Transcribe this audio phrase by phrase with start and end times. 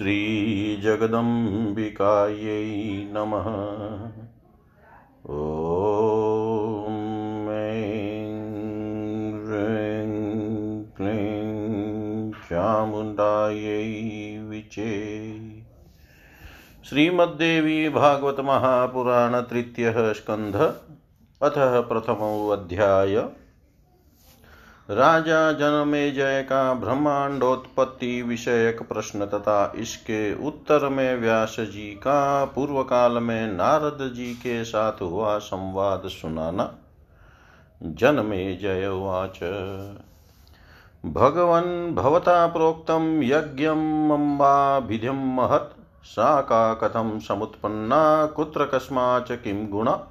[0.00, 1.12] श्रीजगदम्बिकायै
[3.12, 3.48] नमः।
[5.30, 6.94] ॐ
[9.44, 13.82] ह्रीं क्लीं चामुण्डायै
[14.38, 14.94] विचे।
[16.84, 20.56] श्रीमद्देवी भागवत महापुराण तृतीय स्कंध
[21.42, 21.54] अथ
[21.88, 23.28] प्रथमो अध्याय।
[24.90, 33.12] राजा जनमेजय का ब्रह्मांडोत्पत्ति विषयक प्रश्न तथा इसके उत्तर में व्यास जी का पूर्व काल
[33.12, 36.74] में नारद जी के साथ हुआ संवाद सुनाना।
[37.82, 39.40] जनमेजय उवाच।
[41.06, 50.06] भगवन् भवता प्रोक्तं यज्ञमम्बाभिधिं महत्, सा का कथं समुत्पन्ना, कुत्र कस्माच्च किं गुणा?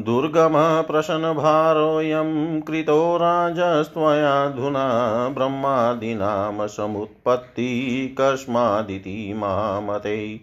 [0.00, 10.40] दुर्गमः प्रशनभारोऽयं कृतो राजस्त्वयाधुना ब्रह्मादीनां समुत्पत्ति कस्मादिति महामते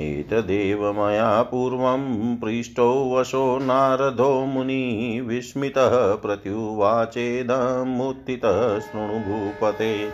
[0.00, 10.12] एतदेव मया पूर्वं पृष्टो वशो नारदो मुनि विस्मितः प्रत्युवाचेदमुत्थितः शृणु भूपते।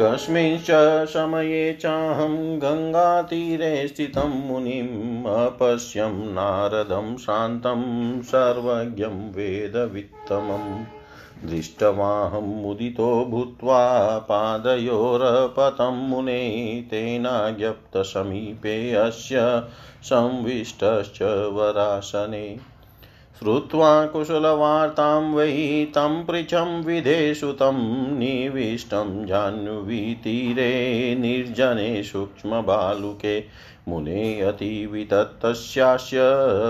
[0.00, 10.99] कस्मिंश्च समये चाहं गङ्गातीरे स्थितं मुनिम् अपश्यं नारदं शान्तं सर्वज्ञं वेदवित्तमम्।
[11.44, 19.62] दृष्टवाहं मुदितो भूत्वा पादयोरपतं मुने तेनाज्ञप्तसमीपे अस्य
[20.02, 22.58] संविष्टश्च वरासने।
[23.38, 33.44] श्रुत्वा कुशलवार्तां वै तं पृच्छं विधेषु तं निविष्टं जाह्नवीतीरे निर्जने सूक्ष्मबालुके।
[33.88, 36.18] मुने अतिवितत्तस्यास्य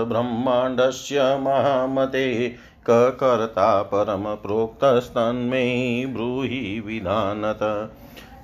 [0.05, 2.55] ब्रह्माण्डस्य महामते
[2.89, 7.91] ककर्ता परमप्रोक्तस्तन्मे ब्रूहि विधानत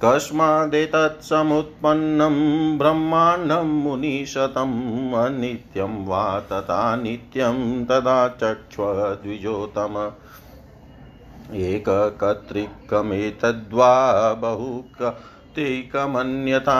[0.06, 10.12] कस्मादेतत्समुत्पन्नं ब्रह्माण्डं मुनिशतम्, अनित्यं वा तथा नित्यं तदा चक्ष्वद्विजोतम।
[11.54, 16.80] एककर्तृकमेतद्वा बहुकत्रिकमन्यथा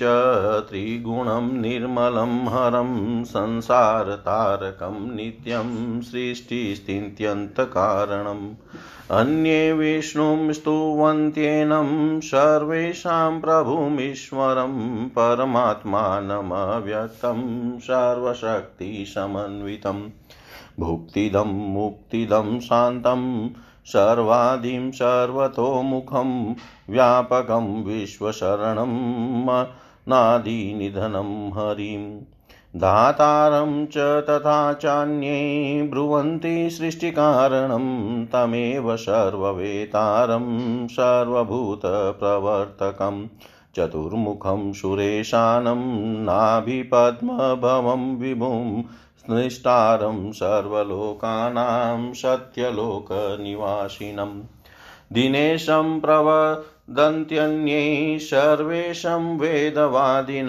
[0.69, 8.49] त्रिगुणं निर्मलं हरं संसारतारकं नित्यं सृष्टिस्थित्यन्तकारणम्
[9.11, 20.09] अन्ये विष्णुं स्तुवन्त्येनं सर्वेषां प्रभुमीश्वरं परमात्मानमव्यक्तं सर्वशक्तिसमन्वितं।
[20.79, 23.49] भुक्तिदं, मुक्तिदं, शान्तं
[23.85, 26.55] सर्वादिं सर्वतोमुखं
[26.89, 28.95] व्यापकं विश्वशरणं
[30.09, 32.21] नादिनिधनं हरिम्
[32.75, 43.27] धातारं च तथा चान्ये ब्रुवन्ति सृष्टिकारणं तमेव सर्ववेतारं सर्वभूतप्रवर्तकम्
[43.75, 48.83] चतुर्मुखं सुरेशानं नाभिपद्मभवं विभुं
[49.29, 54.41] स्निष्टारं सर्वलोकानां सत्यलोकनिवासिनम्।
[55.13, 60.47] दिनेशं प्रवदन्त्यन्यै सर्वेषं वेदवादिन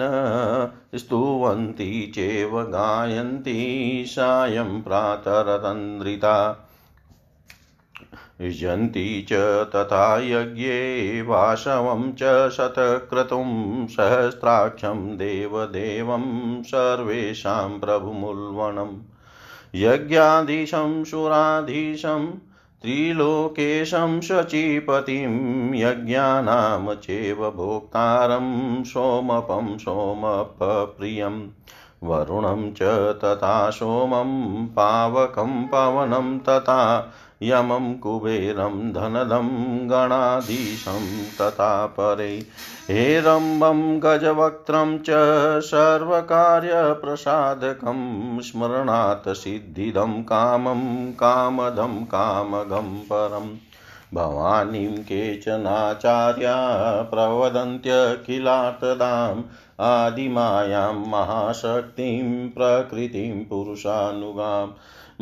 [0.95, 6.67] स्तुवन्ति चेव गायन्ति सायं प्रातरतन्द्रिता।
[8.41, 9.33] युजन्ति च
[9.75, 16.23] तथा यज्ञे वाशवं च शतक्रतुं सहस्राक्षं देवदेवं
[16.63, 18.97] सर्वेषां प्रभुमुल्वणम्
[19.75, 22.31] यज्ञाधीशं सुराधीशं
[22.81, 31.41] त्रिलोकेशं शचीपतिं यज्ञानां चैव भोक्तारं सोमपं सोमपप्रियम्
[32.03, 32.81] वरुणं च
[33.23, 37.11] तथा सोमं, पावकं, पवनं तथा
[37.43, 42.45] यमं कुबेरं धनदं गणाधीशं तथा परे।
[42.89, 45.05] हेरम्बं गजवक्त्रं च
[45.61, 53.57] सर्वकार्यप्रसादकं स्मरणात् सिद्धिदं कामं कामदं कामगं परम्
[54.13, 59.43] भवानीं केचनाचार्या प्रवदन्त्यखिलार्थदाम्
[59.79, 64.71] आदिमायां महाशक्तिं प्रकृतिं पुरुषानुगाम्।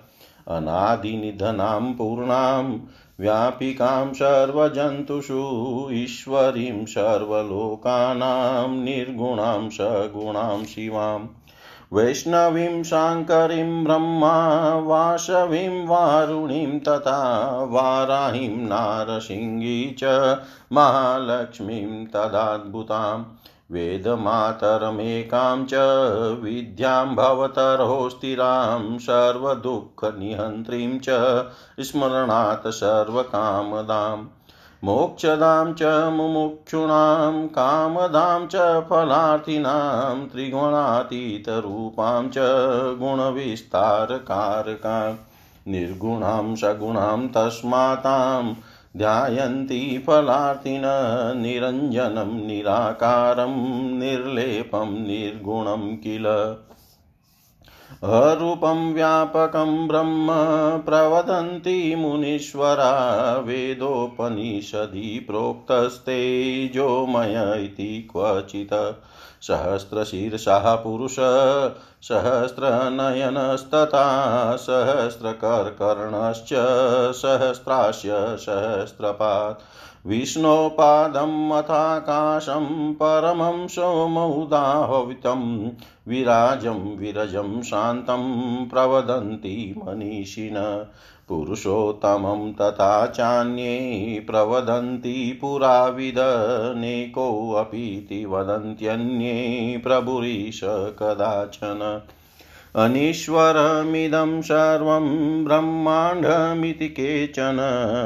[0.48, 2.80] अनादिनिधनां पूर्णां
[3.19, 5.44] व्यापिकां सर्वजन्तुषु
[5.94, 11.28] ईश्वरीं सर्वलोकानां निर्गुणां सगुणां शिवाम्
[11.94, 20.38] वैष्णवीं शाङ्करीं ब्रह्मा, वासवीं वारुणीं तथा वाराहीं नारसिंही च
[20.72, 23.26] महालक्ष्मीं तदाद्भुताम्
[23.72, 25.74] वेदमातरमेकां च
[26.42, 31.06] विद्यां भवतरो स्थिरां सर्वदुःखनिहन्त्रीं च
[31.80, 34.28] स्मरणात् सर्वकामदाम्।
[34.83, 42.36] मोक्षदां च मुमुक्षूणां, कामदां च फलार्थिनां, त्रिगुणातीतरूपां च
[43.00, 48.54] गुणविस्तारकारकां निर्गुणां सगुणां तस्मातां
[48.98, 50.81] ध्यायन्ति फलार्थिन,
[51.38, 53.56] निरञ्जनं निराकारं,
[54.00, 56.56] निर्लेपं, निर्गुणं किल।
[58.03, 60.27] अरूपं व्यापकं ब्रह्म
[60.86, 69.03] प्रवदन्ति मुनीश्वरा वेदोपनिषदि प्रोक्तस्तेजोमय इति क्वचित्।
[69.42, 71.15] सहस्रशीर्षः पुरुष,
[72.01, 76.50] सहस्रनयनस्तथा, सहस्रकर्कर्णश्च
[77.15, 79.62] सहस्रास्य सहस्रपात्।
[80.07, 85.69] विष्णोपादम् अथाकाशं परमं सोमौदाहवितं
[86.07, 90.86] विराजं विरजं शान्तं प्रवदन्ति मनीषिण।
[91.27, 100.61] पुरुषोत्तमं तथा चान्ये प्रवदन्ति पुराविदनेकोऽपीति वदन्त्यन्ये प्रभुरीश
[100.99, 102.02] कदाचन।
[102.76, 107.57] अनीश्वरमिदं सर्वं ब्रह्माण्डमिति केचन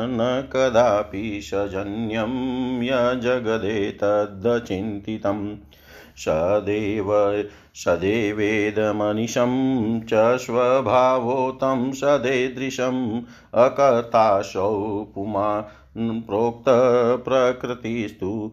[0.09, 5.55] न कदापि सजन्यं यजगदेतद्चिन्तितम्
[6.17, 7.43] सदेव,
[7.75, 13.21] सदेवेदमनिशं च स्वभावो तं सदेदृशम्
[13.53, 18.51] अकर्ताशौ पुमा प्रोक्तप्रकृतिस्तु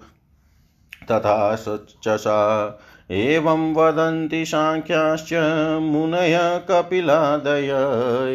[1.04, 1.58] तथा
[2.02, 2.78] च सा
[3.10, 5.30] एवं वदन्ति साङ्ख्याश्च
[5.82, 7.70] मुनय कपिलादय,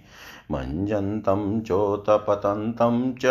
[0.50, 3.26] मञ्जन्तं चोत्पतन्तं च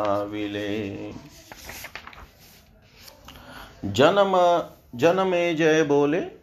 [3.85, 4.63] जन्म
[4.99, 6.42] जनमे जय बोले।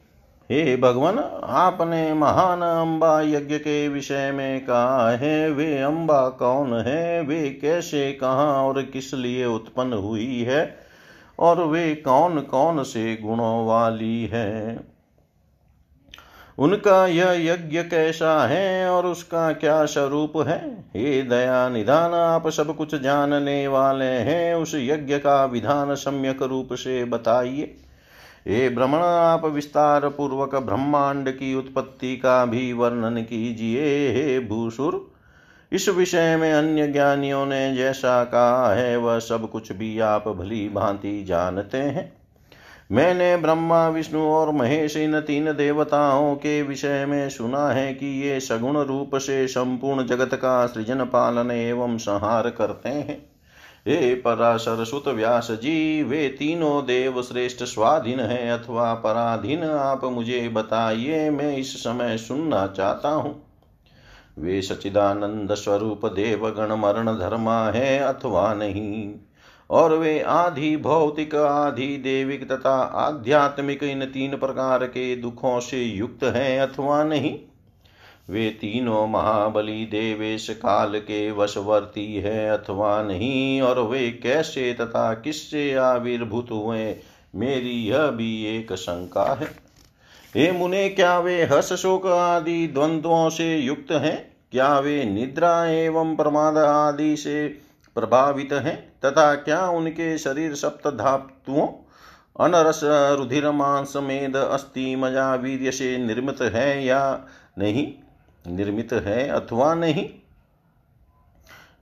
[0.52, 7.22] हे भगवान, आपने महान अम्बा यज्ञ के विषय में कहा है, वे अम्बा कौन है,
[7.22, 10.78] वे कैसे, कहाँ और किस लिए उत्पन्न हुई है,
[11.40, 14.80] और वे कौन कौन से गुणों वाली है?
[16.60, 20.86] उनका यह यज्ञ कैसा है और उसका क्या स्वरूप है?
[20.96, 26.70] हे दया निधान, आप सब कुछ जानने वाले हैं, उस यज्ञ का विधान सम्यक रूप
[26.74, 27.76] से बताइए।
[28.50, 35.12] हे भ्रमण आप विस्तार पूर्वक ब्रह्मांड की उत्पत्ति का भी वर्णन कीजिए, हे भूसुर।
[35.72, 40.70] इस विषय में अन्य ज्ञानियों ने जैसा कहा है, वह सब कुछ भी आप भली
[40.70, 42.14] भांति जानते हैं।
[42.92, 48.40] मैंने ब्रह्मा, विष्णु और महेश, इन तीन देवताओं के विषय में सुना है कि ये
[48.40, 53.29] सगुण रूप से संपूर्ण जगत का सृजन, पालन एवं संहार करते हैं।
[53.88, 60.48] हे पराशर सुत व्यास जी वे तीनों देव श्रेष्ठ स्वाधीन है अथवा पराधीन, आप मुझे
[60.50, 63.36] बताइए, मैं इस समय सुनना चाहता हूँ।
[64.40, 69.14] वे सचिदानंद स्वरूप देवगण मरण धर्मा है अथवा नहीं,
[69.70, 76.24] और वे आधि भौतिक आधि देविक तथा आध्यात्मिक इन तीन प्रकार के दुखों से युक्त
[76.26, 77.38] हैं अथवा नहीं।
[78.30, 85.74] वे तीनों महाबली देवेश काल के वशवर्ती है अथवा नहीं, और वे कैसे तथा किससे
[85.74, 86.96] आविर्भूत हुए,
[87.36, 89.48] मेरी यह भी एक शंका है।
[90.36, 94.36] हे मुने, क्या वे हस शोक आदि द्वंद्वों से युक्त हैं?
[94.52, 97.48] क्या वे निद्रा एवं प्रमाद आदि से
[97.96, 98.94] प्रभावित हैं?
[99.06, 101.68] तथा क्या उनके शरीर सप्त धातुओं,
[102.40, 107.22] अनरस, रुधिर, मांस, मेद, अस्थि, मज़ा, वीर्य से निर्मित है या
[107.58, 107.94] नहीं?
[108.50, 110.10] निर्मित है अथवा नहीं?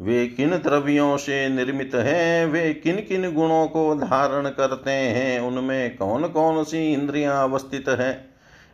[0.01, 2.45] वे किन द्रव्यों से निर्मित हैं?
[2.45, 5.39] वे किन किन गुणों को धारण करते हैं?
[5.39, 8.27] उनमें कौन कौन सी इंद्रियाँ अवस्थित है?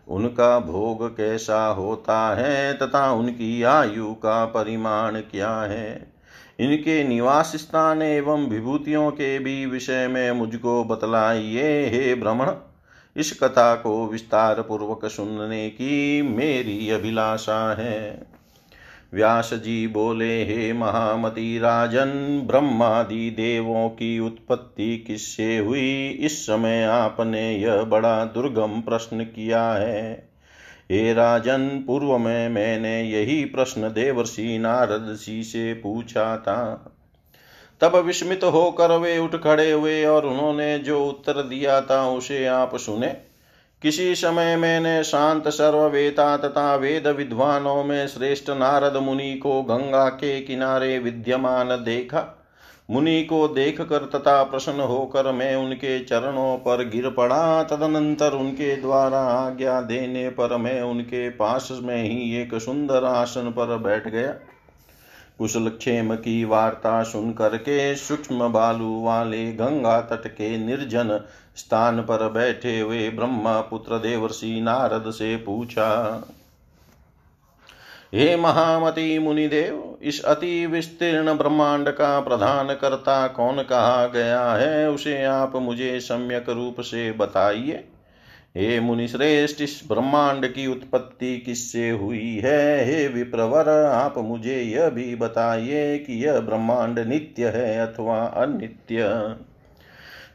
[0.07, 6.13] उनका भोग कैसा होता है तथा उनकी आयु का परिमाण क्या है?
[6.59, 12.51] इनके निवास स्थान एवं विभूतियों के भी विषय में मुझको बतलाइए, हे भ्रमण
[13.17, 18.27] इस कथा को विस्तार पूर्वक सुनने की मेरी अभिलाषा है।
[19.13, 26.09] व्यास जी बोले, हे महामती राजन, ब्रह्मादि देवों की उत्पत्ति किससे हुई?
[26.09, 30.29] इस समय आपने यह बड़ा दुर्गम प्रश्न किया है।
[30.91, 36.92] हे राजन, पूर्व में मैंने यही प्रश्न देवर्षि नारद जी से पूछा था।
[37.83, 42.75] तब विस्मित होकर वे उठ खड़े हुए और उन्होंने जो उत्तर दिया था उसे आप
[42.75, 43.07] सुने।
[43.81, 50.41] किसी समय मैंने शांत सर्ववेता तथा वेद विद्वानों में श्रेष्ठ नारद मुनि को गंगा के
[50.41, 52.39] किनारे विद्यमान देखा।
[52.91, 58.75] मुनि को देख कर तथा प्रसन्न होकर मैं उनके चरणों पर गिर पड़ा। तदनंतर उनके
[58.75, 64.33] द्वारा आज्ञा देने पर मैं उनके पास में ही एक सुंदर आसन पर बैठ गया।
[65.39, 71.19] कुशल क्षेम की वार्ता सुन करके सूक्ष्म बालू वाले गंगा तट के निर्जन
[71.55, 75.89] स्थान पर बैठे हुए ब्रह्मा पुत्र देवर्षि नारद से पूछा,
[78.13, 85.23] हे महामति मुनिदेव, इस अति विस्तीर्ण ब्रह्मांड का प्रधान करता कौन कहा गया है, उसे
[85.23, 87.83] आप मुझे सम्यक रूप से बताइए।
[88.57, 92.85] हे मुनिश्रेष्ठ इस ब्रह्मांड की उत्पत्ति किससे हुई है?
[92.85, 98.95] हे विप्रवर, आप मुझे यह भी बताइए कि यह ब्रह्मांड नित्य है अथवा अनित्य?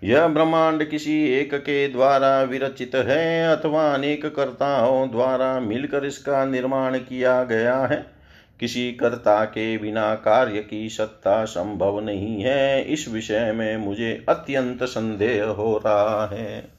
[0.05, 6.99] यह ब्रह्मांड किसी एक के द्वारा विरचित है अथवा अनेक कर्ताओं द्वारा मिलकर इसका निर्माण
[6.99, 8.07] किया गया है?
[8.61, 14.83] किसी कर्ता के बिना कार्य की सत्ता संभव नहीं है। इस विषय में मुझे अत्यंत
[14.83, 16.78] संदेह हो रहा है।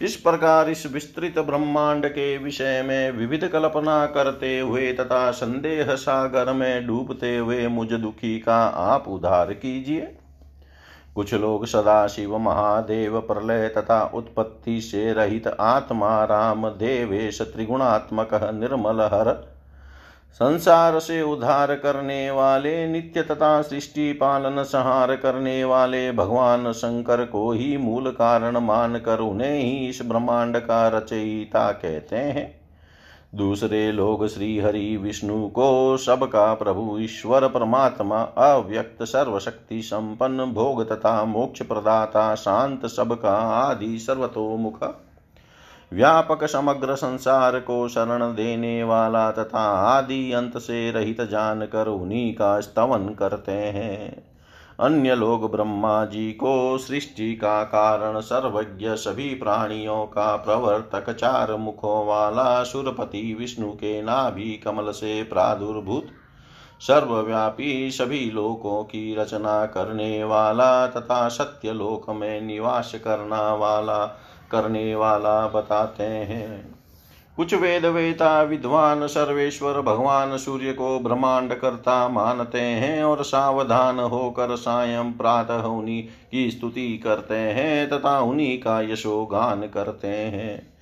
[0.00, 6.52] इस प्रकार इस विस्तृत ब्रह्मांड के विषय में विविध कल्पना करते हुए तथा संदेह सागर
[6.52, 10.16] में डूबते हुए मुझ दुखी का आप उधार कीजिए।
[11.14, 19.00] कुछ लोग सदा शिव महादेव प्रलय तथा उत्पत्ति से रहित आत्मा राम देवेश त्रिगुणात्मक निर्मल
[19.00, 19.53] हर
[20.34, 27.52] संसार से उद्धार करने वाले, नित्य तथा सृष्टि पालन संहार करने वाले भगवान शंकर को
[27.52, 32.60] ही मूल कारण मानकर उन्हें ही इस ब्रह्मांड का रचयिता कहते हैं।
[33.34, 41.24] दूसरे लोग श्री हरि विष्णु को सबका प्रभु, ईश्वर, परमात्मा, अव्यक्त, सर्वशक्ति, संपन्न, भोग तथा
[41.24, 45.00] मोक्ष प्रदाता, शांत सबका आदि सर्वतोमुख।
[45.94, 52.60] व्यापक समग्र संसार को शरण देने वाला तथा आदि अंत से रहित जानकर उन्हीं का
[52.60, 54.24] स्तवन करते हैं।
[54.80, 62.06] अन्य लोग ब्रह्मा जी को सृष्टि का कारण सर्वज्ञ सभी प्राणियों का प्रवर्तक चार मुखों
[62.06, 66.06] वाला सुरपति विष्णु के नाभि कमल से प्रादुर्भूत,
[66.80, 74.04] सर्वव्यापी सभी लोकों की रचना करने वाला तथा सत्य लोक में निवास करना वाला
[74.50, 76.74] करने वाला बताते हैं।
[77.36, 84.56] कुछ वेद वेता विद्वान सर्वेश्वर भगवान सूर्य को ब्रह्मांड करता मानते हैं और सावधान होकर
[84.56, 90.74] सायं प्रातः उन्हीं की स्तुति करते हैं तथा उन्हीं का यशोगान करते हैं।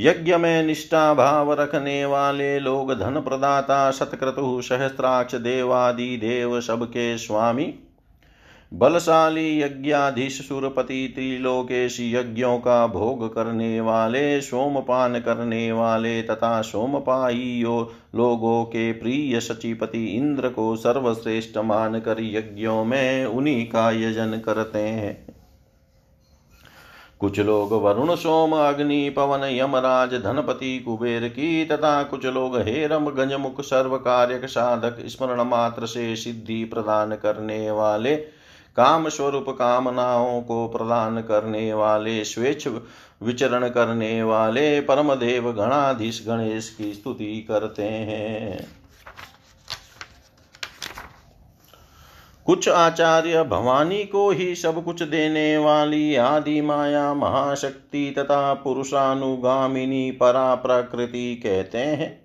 [0.00, 7.74] यज्ञ में निष्ठा भाव रखने वाले लोग धन प्रदाता सतक्रतु सहस्त्राक्ष देवादि देव सबके स्वामी
[8.74, 18.64] बलशाली यज्ञाधीश सुरपति त्रिलोकेश यज्ञों का भोग करने वाले, सोमपान करने वाले तथा सोमपाइयो लोगों
[18.64, 25.34] के प्रिय सचिपति इंद्र को सर्वश्रेष्ठ मानकर यज्ञों में उन्हीं का यजन करते हैं।
[27.18, 33.60] कुछ लोग वरुण, सोम, अग्नि, पवन, यमराज, धनपति, कुबेर की तथा कुछ लोग हेरम, गजमुख
[33.60, 38.39] सर्व कार्यक साधक, स्मरण मात्र से सिद्धि प्रदान करने वाले
[38.76, 42.68] काम स्वरूप कामनाओं को प्रदान करने वाले, स्वेच्छ
[43.22, 48.80] विचरण करने वाले परम देव गणाधीश गणेश की स्तुति करते हैं।
[52.46, 60.54] कुछ आचार्य भवानी को ही सब कुछ देने वाली आदि माया महाशक्ति तथा पुरुषानुगामिनी परा
[60.54, 62.19] प्रकृति कहते हैं।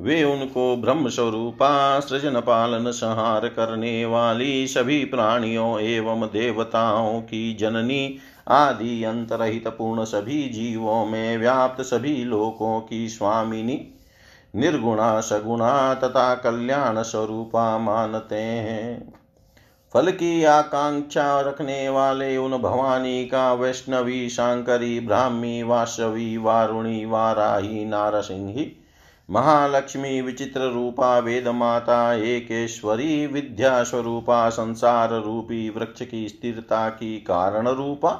[0.00, 8.18] वे उनको ब्रह्म स्वरूपा सृजन पालन संहार करने वाली सभी प्राणियों एवं देवताओं की जननी
[8.48, 13.94] आदि अंतरहित पूर्ण सभी जीवों में व्याप्त सभी लोकों की स्वामिनी,
[14.56, 19.12] निर्गुणा, सगुणा तथा कल्याण स्वरूपा मानते हैं।
[19.94, 28.76] फल की आकांक्षा रखने वाले उन भवानी का वैष्णवी, शांकरी, ब्राह्मी, वासवी, वारुणी, वाराही, नारसिंही
[29.30, 37.68] महालक्ष्मी विचित्र रूपा वेद माता एकेश्वरी विद्या स्वरूपा संसार रूपी वृक्ष की स्थिरता की कारण
[37.68, 38.10] रूपा।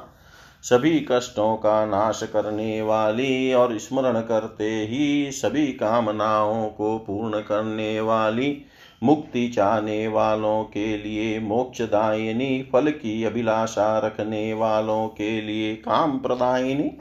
[0.63, 8.01] सभी कष्टों का नाश करने वाली और स्मरण करते ही सभी कामनाओं को पूर्ण करने
[8.01, 8.65] वाली,
[9.03, 16.91] मुक्ति चाहने वालों के लिए मोक्षदायिनी, फल की अभिलाषा रखने वालों के लिए काम प्रदायिनी।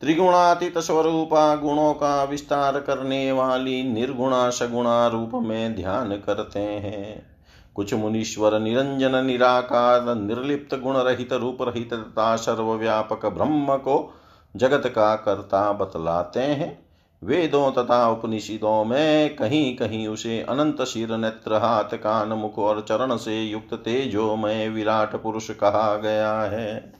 [0.00, 7.26] त्रिगुणातीत स्वरूपा गुणों का विस्तार करने वाली निर्गुणा सगुणा रूप में ध्यान करते हैं।
[7.74, 14.14] कुछ मुनीश्वर निरंजन, निराकार, निर्लिप्त गुण रहित रूप रहित तथा सर्वव्यापक ब्रह्म को
[14.56, 16.88] जगत का कर्ता बतलाते हैं।
[17.24, 23.16] वेदों तथा उपनिषदों में कहीं कहीं उसे अनंत शिर, नेत्र, हाथ, कान, मुख और चरण
[23.16, 26.92] से युक्त तेजो में विराट पुरुष कहा गया है।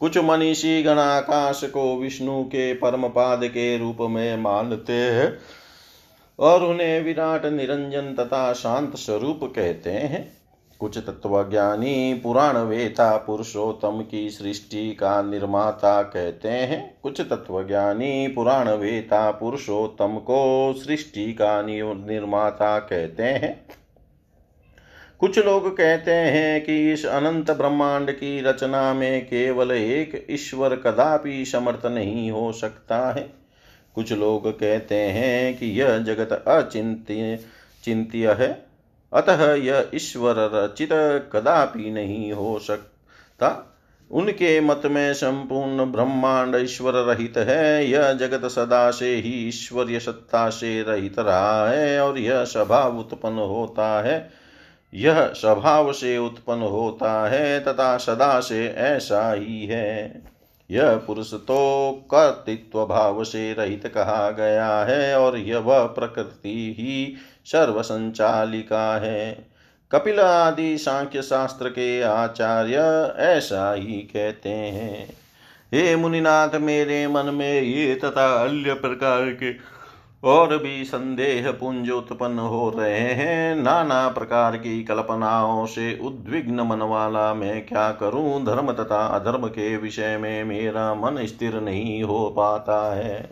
[0.00, 5.38] कुछ मनीषी गण आकाश को विष्णु के परम पाद के रूप में मानते हैं
[6.38, 10.38] और उन्हें विराट निरंजन तथा शांत स्वरूप कहते हैं।
[10.80, 19.30] कुछ तत्वज्ञानी पुराण वेता पुरुषोत्तम की सृष्टि का निर्माता कहते हैं। कुछ तत्वज्ञानी पुराण वेता
[19.30, 23.77] पुरुषोत्तम को सृष्टि का निर्माता कहते हैं।
[25.20, 31.44] कुछ लोग कहते हैं कि इस अनंत ब्रह्मांड की रचना में केवल एक ईश्वर कदापि
[31.44, 33.32] समर्थ नहीं हो सकता है।
[33.94, 37.38] कुछ लोग कहते हैं कि यह जगत अचिंत्य,
[37.84, 38.66] चिंत्य है।
[39.12, 40.88] अतः यह ईश्वर रचित
[41.32, 43.76] कदापि नहीं हो सकता।
[44.10, 50.48] उनके मत में संपूर्ण ब्रह्मांड ईश्वर रहित है। यह जगत सदा से ही ईश्वरीय सत्ता
[50.48, 54.47] से रहित रहा है और यह स्वभाव उत्पन्न होता है।
[54.94, 60.22] यह स्वभाव से उत्पन्न होता है, तथा सदा से ऐसा ही है।
[60.70, 67.14] यह पुरुष तो कर्तृत्व भाव से रहित कहा गया है, और यह वह प्रकृति ही
[67.46, 69.48] सर्वसंचालिका है।
[69.92, 72.76] कपिल आदि सांख्य शास्त्र के आचार्य
[73.16, 75.08] ऐसा ही कहते हैं।
[75.74, 79.77] हे मुनिनाथ, मेरे मन में ये तथा अन्य प्रकार के
[80.24, 86.82] और भी संदेह पुंज उत्पन्न हो रहे हैं। नाना प्रकार की कल्पनाओं से उद्विग्न मन
[86.82, 88.44] वाला मैं क्या करूँ?
[88.44, 93.30] धर्म तथा अधर्म के विषय में मेरा मन स्थिर नहीं हो पाता है।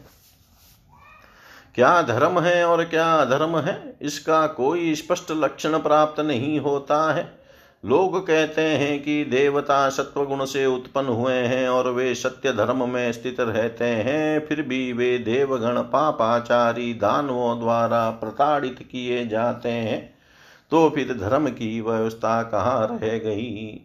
[1.74, 3.96] क्या धर्म है और क्या अधर्म है?
[4.02, 7.45] इसका कोई स्पष्ट लक्षण प्राप्त नहीं होता है।
[7.84, 13.12] लोग कहते हैं कि देवता सत्वगुण से उत्पन्न हुए हैं और वे सत्य धर्म में
[13.12, 20.14] स्थित रहते हैं, फिर भी वे देवगण पापाचारी दानवों द्वारा प्रताड़ित किए जाते हैं।
[20.70, 23.80] तो फिर धर्म की व्यवस्था कहाँ रह गई?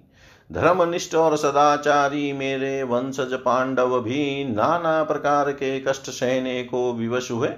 [0.52, 7.50] धर्मनिष्ठ और सदाचारी मेरे वंशज पांडव भी नाना प्रकार के कष्ट सहने को विवश हुए।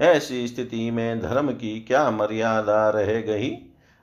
[0.00, 3.50] ऐसी स्थिति में धर्म की क्या मर्यादा रह गई?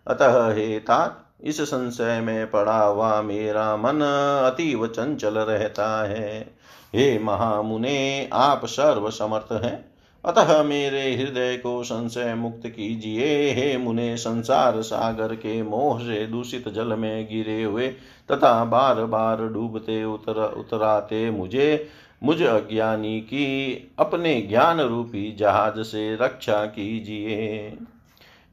[0.08, 4.02] अतः हे तात इस संशय में पड़ा हुआ मेरा मन
[4.52, 6.39] अतीव चंचल रहता है।
[6.95, 9.86] हे महामुने, आप सर्व समर्थ हैं।
[10.26, 16.69] अतः मेरे हृदय को संशय मुक्त कीजिए। हे मुने, संसार सागर के मोह से दूषित
[16.69, 17.88] जल में गिरे हुए
[18.32, 21.89] तथा बार बार डूबते उतर, उतराते मुझे,
[22.23, 27.78] मुझ अज्ञानी की अपने ज्ञान रूपी जहाज़ से रक्षा कीजिए।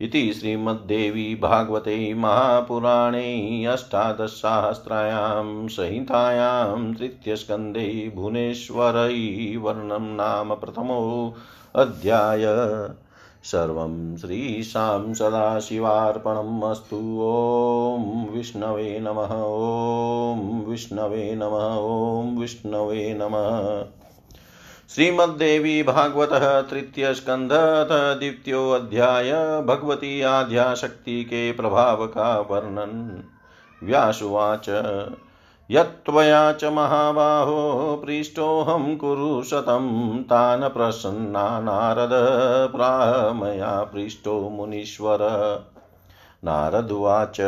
[0.05, 12.43] इति श्रीमद्देवी भागवते महापुराणे अष्टादशसाहस्रायां संहितायां तृतीयस्कन्धे भुवनेश्वरैर्वर्णनं नाम प्रथमोऽध्याय
[13.45, 24.04] सर्वं श्रीशां सदाशिवार्पणम् अस्तु। ॐ विष्णवे नमः। ॐ विष्णवे नमः। ॐ विष्णवे नमः।
[24.91, 26.33] श्रीमद्देवी भागवत
[26.71, 29.31] तृतीय स्कंध द्वितीयो अध्याय
[29.67, 33.25] भगवती आध्याशक्ति के प्रभाव का वर्णन।
[33.83, 34.69] व्यासुवाच
[35.71, 42.11] यत्त्वया च महाबाहो पृष्टोऽहं कुरु शतं तान् प्रसन्ना नारद
[42.73, 45.19] प्राह मया पृष्टो मुनीश्वर।
[46.45, 47.41] नारदुवाच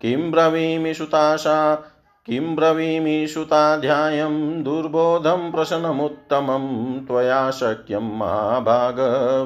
[0.00, 1.88] किं ब्रवीमि सुताशा
[2.26, 8.96] किं ब्रवीमि सुताध्यायं दुर्बोधं प्रशनमुत्तमं, त्वया शक्यं महाभाग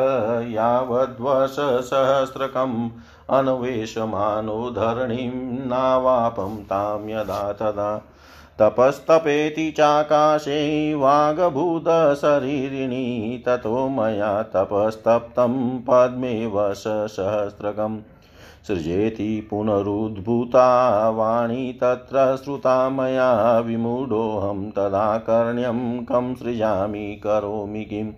[0.51, 2.91] यावद्वसहस्रकम्
[3.31, 8.14] अन्वेषमानो धरणीं नावापं तां यदा तदा
[8.59, 17.99] तपस्तपेति चाकाशे वागभूतशरीरिणी, ततो मया तपस्तप्तं पद्मे वशसहस्रकम्।
[18.69, 28.13] सृजेति पुनरुद्भूता वाणी तत्र श्रुता मया विमूढोऽहं तदा कर्ण्यं कं सृजामि, करोमि किम्।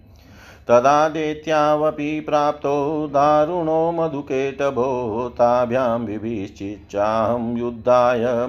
[0.68, 8.46] तदा दैत्यावपि प्राप्तो दारुणो मधुकेटभो ताभ्यां विभिश्चिच्चाहं युद्धाय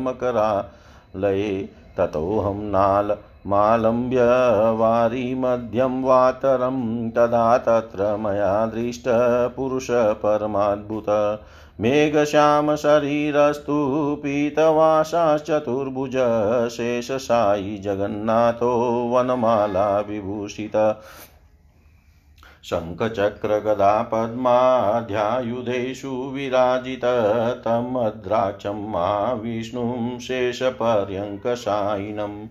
[1.17, 3.15] मकरालये ततोऽहं नाल
[3.47, 4.21] मालम्ब्य
[4.77, 11.41] वारिमध्यं वातरं तदा तत्र मया दृष्टपुरुषपरमाद्भुत
[11.81, 13.75] मेघश्यामशरीरस्तु
[14.23, 16.15] पीतवासाश्चतुर्भुज
[16.69, 20.75] शेषसायि जगन्नाथो वनमाला विभूषित।
[22.69, 27.01] शङ्खचक्रगदा पद्माध्यायुधेषु विराजित
[27.65, 32.47] तमद्राक्षं महाविष्णुं शेषपर्यङ्कशायिनम्।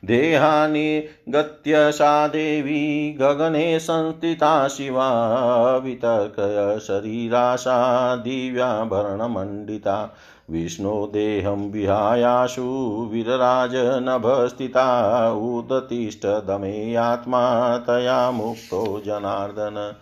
[0.06, 10.16] देहानि गत्य सा देवी गगने संस्थिता शिवा, वितर्कय शरीरा सा दिव्याभरणमण्डिता
[10.50, 19.94] विष्णो देहं विहायाशु विरराजनभस्थिता उदतिष्ठदमे आत्मा तया मुक्तो जनार्दन।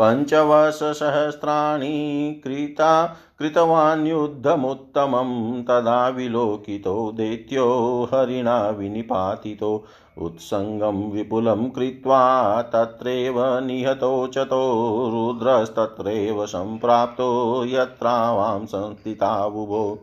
[0.00, 9.84] पञ्चवर्षसहस्राणि कृता कृतवान्युद्धमुत्तमं तदा विलोकितो दैत्यो हरिणा विनिपातितो।
[10.18, 19.98] उत्सङ्गं विपुलं कृत्वा तत्रैव निहतो चतो, रुद्रस्तत्रैव सम्प्राप्तो यत्रावां संस्थितावुभो।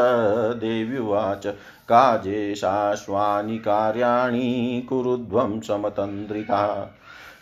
[0.60, 1.46] देव्युवाच
[1.88, 6.90] काजेशाश्वानि कार्याणि कुरुध्वं समतन्द्रिता।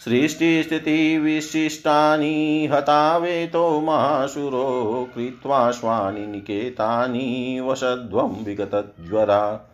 [0.05, 9.71] सृष्टिस्थितिविशिष्टानि हतावेतो महासुरो कृत्वा स्वानि निकेतानि वसध्वं विगतज्वरा।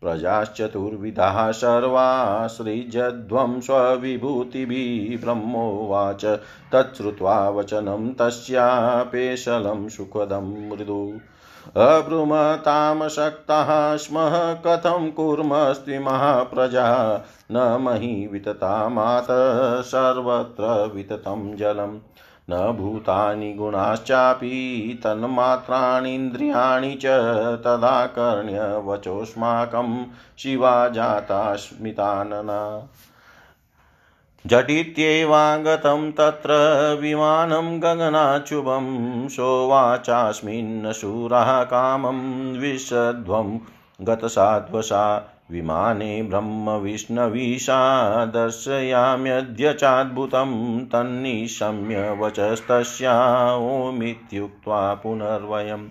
[0.00, 6.40] प्रजाश्चतुर्विधाः सर्वा सृजध्वं स्वविभूतिभिः ब्रह्मोवाच।
[6.72, 11.20] तच्छ्रुत्वा वचनं तस्यापेशलं सुखदं मृदु।
[11.76, 17.20] अभ्रुमतामशक्ताः स्मः कथं कुर्मस्त्विमः प्रजा
[17.52, 19.26] न मही वितता मात
[19.80, 21.98] सर्वत्र विततं जलम्।
[22.50, 27.06] न भूतानि गुणाश्चापि तन्मात्राणीन्द्रियाणि च
[27.64, 30.06] तदा कर्ण्यवचोऽस्माकं
[30.38, 32.88] शिवा जाता स्मितानना।
[34.50, 36.54] झटित्येवागतं तत्र
[37.00, 38.86] विमानं गगनाचुभं
[39.28, 42.20] सोवाचास्मिन् शूरः कामं
[42.60, 43.56] विशध्वं
[44.08, 45.04] गतसाध्वसा
[45.50, 47.80] विमाने ब्रह्मविष्णवीशा
[48.34, 50.50] दर्शयाम्यद्य चाद्भुतं
[50.92, 53.14] तन्निशम्य वचस्तस्या
[53.56, 55.88] ओमित्युक्त्वा पुनर्वयम्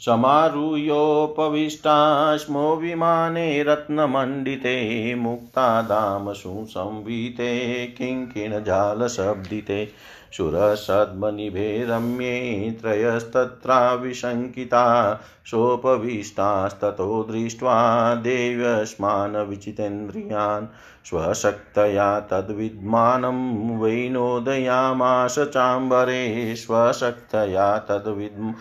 [0.00, 9.88] समारुह्योपविष्टा स्मो विमाने रत्नमण्डिते मुक्तादामसु संवीते किङ्किणजालशब्दिते
[10.36, 20.66] सुरसद्मनिभे रम्ये त्रयस्तत्राविशङ्किता, सोपविष्टास्ततो दृष्ट्वा देव्यस्मान् विचितेन्द्रियान्
[21.04, 28.54] स्वशक्तया तद्विद्मानं वैनोदयामाश चाम्बरे, स्वशक्तया तद्विद्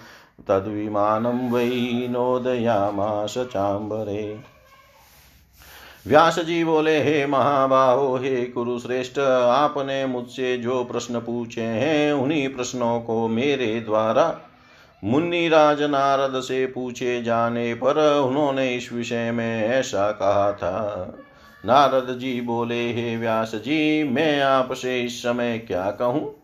[0.49, 1.69] तद्विमानं वै
[2.09, 4.39] नोदयामास चाम्बरे।
[6.07, 12.99] व्यास जी बोले हे महाबाहो, हे कुरुश्रेष्ठ, आपने मुझसे जो प्रश्न पूछे हैं, उन्हीं प्रश्नों
[13.01, 14.38] को मेरे द्वारा
[15.03, 21.17] मुन्नी राज नारद से पूछे जाने पर उन्होंने इस विषय में ऐसा कहा था।
[21.65, 26.38] नारद जी बोले, हे व्यास जी मैं आपसे इस समय क्या कहूँ?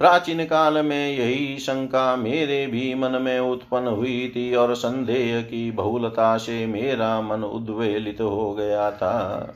[0.00, 5.70] प्राचीन काल में यही शंका मेरे भी मन में उत्पन्न हुई थी और संदेह की
[5.70, 9.54] बहुलता से मेरा मन उद्वेलित हो गया था।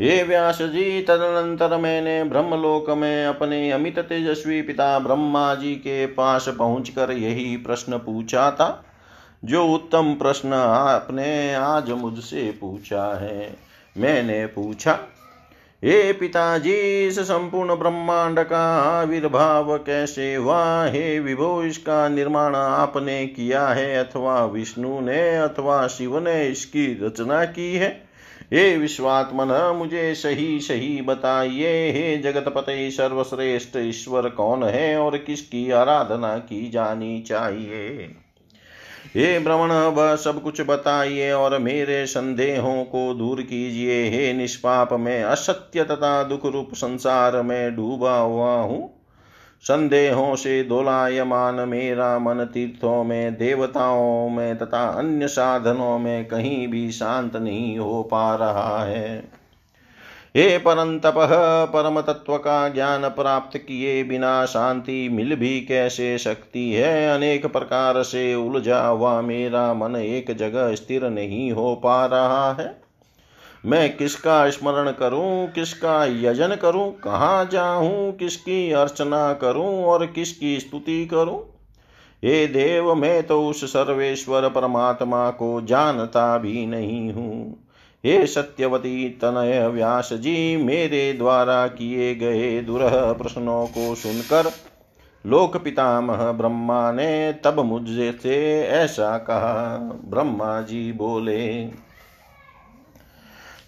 [0.00, 6.48] ये व्यास जी, तदनंतर मैंने ब्रह्मलोक में अपने अमित तेजस्वी पिता ब्रह्मा जी के पास
[6.48, 8.84] पहुंचकर यही प्रश्न पूछा था।
[9.44, 13.56] जो उत्तम प्रश्न आपने आज मुझसे पूछा है,
[13.96, 14.98] मैंने पूछा
[15.84, 20.86] हे पिताजी इस संपूर्ण ब्रह्मांड का आविर्भाव कैसे हुआ?
[20.86, 27.44] हे विभो, इसका निर्माण आपने किया है अथवा विष्णु ने अथवा शिव ने इसकी रचना
[27.44, 28.08] की है?
[28.52, 35.70] हे विश्वात्मन, मुझे सही सही बताइए, हे जगत पते सर्वश्रेष्ठ ईश्वर कौन है और किसकी
[35.70, 38.16] आराधना की जानी चाहिए?
[39.06, 45.22] हे भ्रमण वह सब कुछ बताइए और मेरे संदेहों को दूर कीजिए। हे निष्पाप, में
[45.22, 48.94] असत्य तथा दुख रूप संसार में डूबा हुआ हूँ।
[49.62, 56.90] संदेहों से दोलायमान मेरा मन तीर्थों में, देवताओं में तथा अन्य साधनों में कहीं भी
[56.92, 59.37] शांत नहीं हो पा रहा है।
[60.36, 61.14] हे परंतप
[61.72, 67.14] परम तत्व का ज्ञान प्राप्त किए बिना शांति मिल भी कैसे सकती है?
[67.16, 72.80] अनेक प्रकार से उलझा हुआ मेरा मन एक जगह स्थिर नहीं हो पा रहा है।
[73.66, 75.46] मैं किसका स्मरण करूँ?
[75.46, 76.92] किसका यजन करूँ?
[76.92, 78.12] कहाँ जाऊँ?
[78.12, 79.84] किसकी अर्चना करूँ?
[79.84, 81.40] और किसकी स्तुति करूँ?
[82.24, 87.67] हे देव, मैं तो उस सर्वेश्वर परमात्मा को जानता भी नहीं हूँ।
[88.04, 94.50] हे सत्यवती तनय व्यास जी मेरे द्वारा किए गए दुरह प्रश्नों को सुनकर
[95.24, 101.48] लोक पितामह ब्रह्मा ने तब मुझे से ऐसा कहा। ब्रह्मा जी बोले,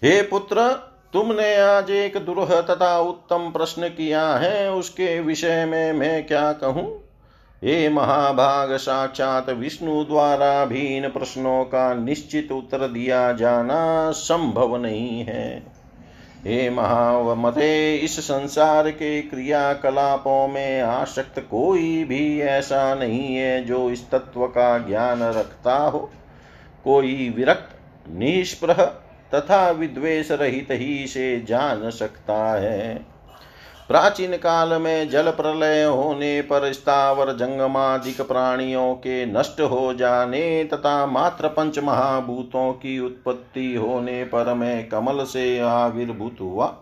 [0.03, 0.69] हे पुत्र,
[1.13, 7.10] तुमने आज एक दुरह तथा उत्तम प्रश्न किया है, उसके विषय में मैं क्या कहूँ?
[7.63, 15.25] हे महाभाग साक्षात विष्णु द्वारा भी इन प्रश्नों का निश्चित उत्तर दिया जाना संभव नहीं
[15.25, 15.63] है।
[16.45, 24.09] हे महावमते, इस संसार के क्रियाकलापों में आसक्त कोई भी ऐसा नहीं है जो इस
[24.11, 26.11] तत्व का ज्ञान रखता हो।
[26.83, 27.75] कोई विरक्त,
[28.09, 28.83] निष्प्रह
[29.35, 33.05] तथा विद्वेष रहित ही से जान सकता है।
[33.91, 41.05] प्राचीन काल में जल प्रलय होने पर स्थावर जंगमादिक प्राणियों के नष्ट हो जाने तथा
[41.05, 46.73] मात्र पंच महाभूतों की उत्पत्ति होने पर मैं कमल से आविर्भूत हुआ।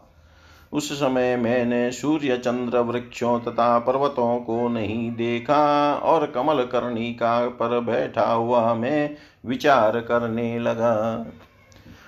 [0.74, 7.80] उस समय मैंने सूर्य चंद्र वृक्षों तथा पर्वतों को नहीं देखा और कमल कर्णिका पर
[7.80, 9.10] बैठा हुआ मैं
[9.46, 11.26] विचार करने लगा।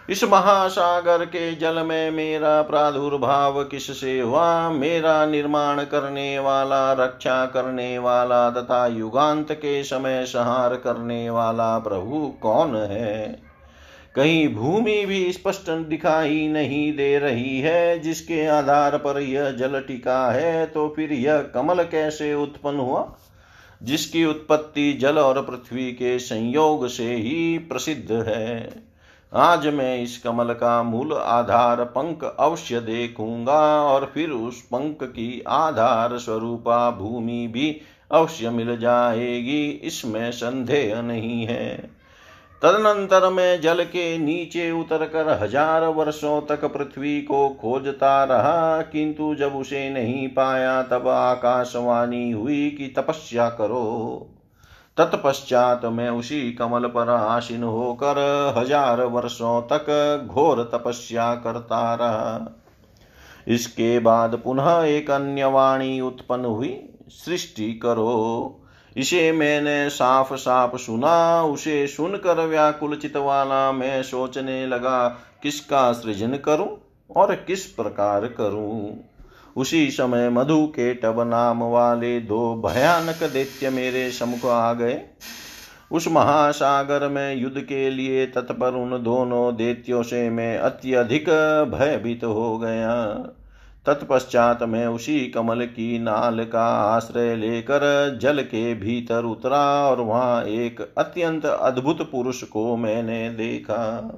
[0.10, 4.70] इस महासागर के जल में मेरा प्रादुर्भाव किससे हुआ?
[4.70, 12.34] मेरा निर्माण करने वाला, रक्षा करने वाला तथा युगांत के समय संहार करने वाला प्रभु
[12.42, 13.42] कौन है?
[14.16, 20.32] कहीं भूमि भी स्पष्ट दिखाई नहीं दे रही है, जिसके आधार पर यह जल टिका
[20.32, 23.16] है तो फिर यह कमल कैसे उत्पन्न हुआ?
[23.84, 28.90] जिसकी उत्पत्ति जल और पृथ्वी के संयोग से ही प्रसिद्ध है।
[29.34, 35.44] आज मैं इस कमल का मूल आधार पंख अवश्य देखूँगा और फिर उस पंख की
[35.48, 37.70] आधार स्वरूपा भूमि भी
[38.12, 41.78] अवश्य मिल जाएगी, इसमें संदेह नहीं है।
[42.62, 49.56] तदनंतर मैं जल के नीचे उतरकर हज़ार वर्षों तक पृथ्वी को खोजता रहा, किंतु जब
[49.56, 54.31] उसे नहीं पाया, तब आकाशवाणी हुई कि तपस्या करो।
[54.97, 58.17] तत्पश्चात मैं उसी कमल पर आसीन होकर
[58.58, 62.58] हज़ार वर्षों तक घोर तपस्या करता रहा।
[63.47, 66.73] इसके बाद पुनः एक अन्य वाणी उत्पन्न हुई,
[67.10, 68.58] सृष्टि करो।
[68.95, 75.08] इसे मैंने साफ़ साफ़ सुना, उसे सुनकर व्याकुल चित वाला मैं सोचने लगा,
[75.43, 76.67] किसका सृजन करूँ
[77.15, 78.91] और किस प्रकार करूँ?
[79.58, 85.02] उसी समय मधु के टब नाम वाले दो भयानक दैत्य मेरे समुख आ गए।
[85.92, 91.30] उस महासागर में युद्ध के लिए तत्पर उन दोनों दैत्यों से मैं अत्यधिक
[91.74, 93.14] भयभीत हो गया।
[93.86, 100.44] तत्पश्चात मैं उसी कमल की नाल का आश्रय लेकर जल के भीतर उतरा और वहाँ
[100.44, 104.12] एक अत्यंत अद्भुत पुरुष को मैंने देखा।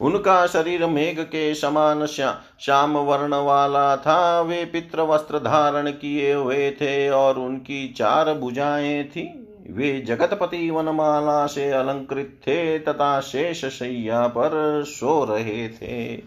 [0.00, 6.32] उनका शरीर मेघ के समान श्या, श्याम वर्ण वाला था वे पित्र वस्त्र धारण किए
[6.32, 13.64] हुए थे और उनकी चार भुजाएँ थी। वे जगतपति वनमाला से अलंकृत थे तथा शेष
[13.64, 16.22] शैया पर सो रहे थे।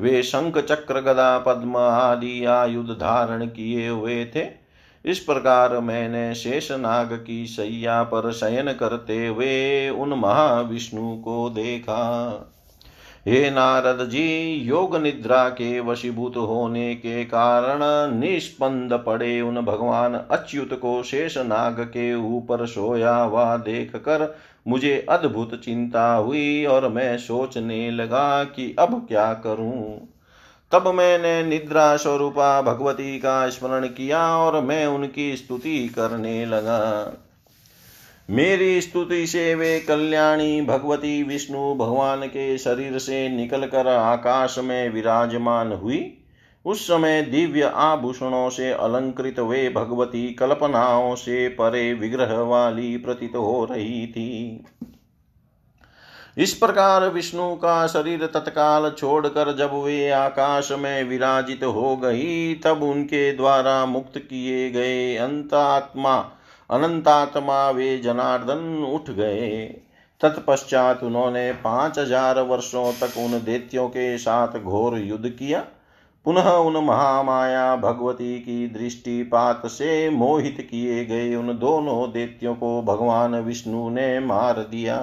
[0.00, 4.68] वे शंख चक्र गदा पद्म आदि आयुध धारण किए हुए थे।
[5.04, 12.54] इस प्रकार मैंने शेष नाग की सैया पर शयन करते हुए उन महाविष्णु को देखा।
[13.28, 17.80] हे नारद जी, योग निद्रा के वशीभूत होने के कारण
[18.18, 24.36] निष्पन्द पड़े उन भगवान अच्युत को शेष नाग के ऊपर सोया हुआ देख कर
[24.68, 30.08] मुझे अद्भुत चिंता हुई और मैं सोचने लगा कि अब क्या करूँ।
[30.72, 37.12] तब मैंने निद्रा स्वरूपा भगवती का स्मरण किया और मैं उनकी स्तुति करने लगा।
[38.30, 45.72] मेरी स्तुति से वे कल्याणी भगवती विष्णु भगवान के शरीर से निकलकर आकाश में विराजमान
[45.72, 46.18] हुई।
[46.64, 53.64] उस समय दिव्य आभूषणों से अलंकृत वे भगवती कल्पनाओं से परे विग्रह वाली प्रतीत हो
[53.64, 54.64] रही थी।
[56.38, 62.82] इस प्रकार विष्णु का शरीर तत्काल छोड़कर जब वे आकाश में विराजित हो गई, तब
[62.82, 66.32] उनके द्वारा मुक्त किए गए अंतात्मा
[66.70, 69.66] अनंतात्मा वे जनार्दन उठ गए।
[70.20, 75.64] तत्पश्चात उन्होंने पाँच हज़ार वर्षों तक उन देत्यों के साथ घोर युद्ध किया।
[76.24, 83.34] पुनः उन महामाया भगवती की दृष्टिपात से मोहित किए गए उन दोनों देत्यों को भगवान
[83.34, 84.98] विष्णु ने मार दिया।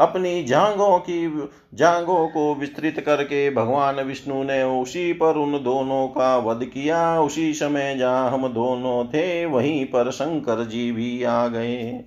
[0.00, 6.36] अपनी जांगों की, जांगों को विस्तृत करके भगवान विष्णु ने उसी पर उन दोनों का
[6.36, 12.04] वध किया। उसी समय जहाँ हम दोनों थे, वहीं पर शंकर जी भी आ गए।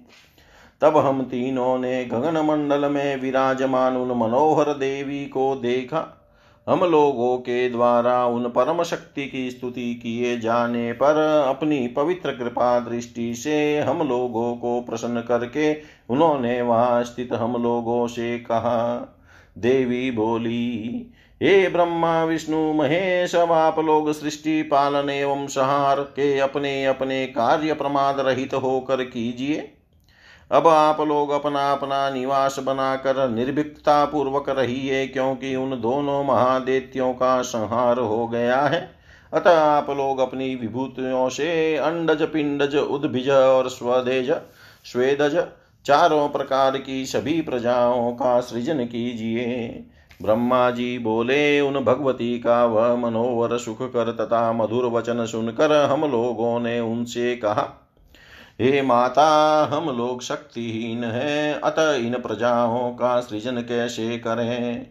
[0.82, 6.23] तब हम तीनों ने गगन मंडल में विराजमान उन मनोहर देवी को देखा।
[6.68, 12.80] हम लोगों के द्वारा उन परम शक्ति की स्तुति किए जाने पर अपनी पवित्र कृपा
[12.80, 15.74] दृष्टि से हम लोगों को प्रसन्न करके
[16.10, 19.16] उन्होंने वहाँ स्थित हम लोगों से कहा,
[19.58, 21.12] देवी बोली,
[21.42, 27.74] हे ब्रह्मा, विष्णु, महेश, अब आप लोग सृष्टि, पालन एवं संहार के अपने अपने कार्य
[27.74, 29.74] प्रमाद रहित होकर कीजिए।
[30.54, 37.42] अब आप लोग अपना अपना निवास बनाकर निर्भीकता पूर्वक रहिए, क्योंकि उन दोनों महादेत्यों का
[37.42, 38.90] संहार हो गया है।
[39.34, 44.32] अतः आप लोग अपनी विभूतियों से अंडज, पिंडज, उद्भिज और स्वदेज,
[44.86, 45.44] स्वेदज,
[45.86, 49.86] चारों प्रकार की सभी प्रजाओं का सृजन कीजिए।
[50.22, 56.12] ब्रह्मा जी बोले, उन भगवती का वह मनोवर सुख कर तथा मधुर वचन सुनकर हम
[56.12, 57.83] लोगों ने उनसे कहा
[58.62, 64.88] हे माता, हम लोग शक्तिहीन हैं, अतः इन प्रजाओं का सृजन कैसे करें?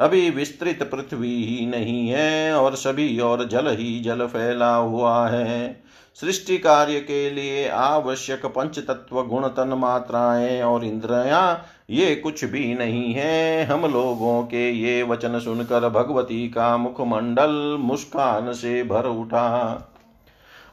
[0.00, 5.82] अभी विस्तृत पृथ्वी ही नहीं है और सभी और जल ही जल फैला हुआ है।
[6.14, 12.74] सृष्टि कार्य के लिए आवश्यक पंच तत्व गुण तन मात्राएँ और इंद्रिया, ये कुछ भी
[12.74, 19.92] नहीं है। हम लोगों के ये वचन सुनकर भगवती का मुखमंडल मुस्कान से भर उठा।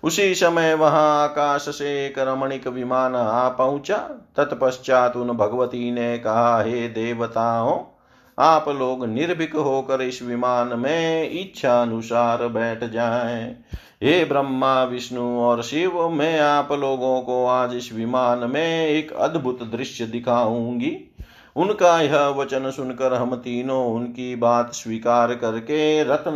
[0.04, 3.98] उसी समय वहाँ आकाश से एक रमणिक विमान आ पहुँचा।
[4.38, 7.80] तत्पश्चात उन भगवती ने कहा, हे देवताओं,
[8.40, 13.56] आप लोग निर्भीक होकर इस विमान में इच्छा अनुसार बैठ जाएँ।
[14.04, 19.64] हे ब्रह्मा, विष्णु और शिव, मैं आप लोगों को आज इस विमान में एक अद्भुत
[19.64, 20.98] दृश्य दिखाऊँगी।
[21.56, 26.32] उनका यह वचन सुनकर हम तीनों उनकी बात स्वीकार करके रत्न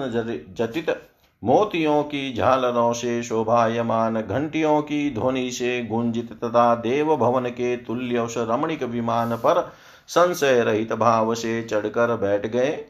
[0.57, 1.01] जटित
[1.43, 8.19] मोतियों की झालरों से शोभायमान, घंटियों की ध्वनि से गुंजित तथा देव भवन के तुल्य
[8.19, 9.71] उस रमणिक विमान पर
[10.07, 12.85] संशय रहित भाव से चढ़कर बैठ गए।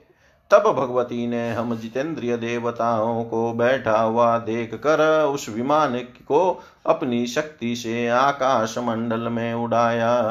[0.51, 7.27] तब भगवती ने हम जितेंद्रिय देवताओं को बैठा हुआ देख कर उस विमान को अपनी
[7.27, 10.21] शक्ति से आकाश मंडल में उड़ाया।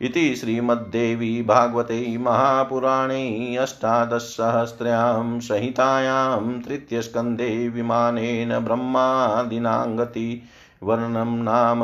[0.00, 10.42] इति श्रीमद्देवी भागवते महापुराणे अष्टादशसहस्र्यां संहितायां तृतीयस्कन्धे विमानेन ब्रह्मादिनाङ्गति
[10.82, 11.80] वर्णनं नाम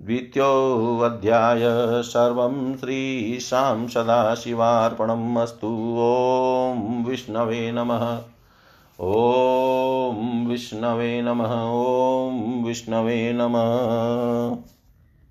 [0.00, 1.60] द्वितीयोऽध्याय
[2.02, 8.18] सर्वं श्रीशां सदाशिवार्पणम् अस्तु। ॐ विष्णवे नमः।
[9.00, 14.75] ॐ विष्णवे नमः। ॐ विष्णवे नमः।